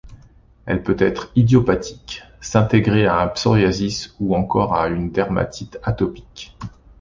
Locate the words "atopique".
5.83-6.57